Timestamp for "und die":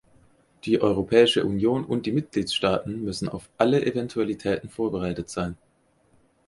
1.85-2.11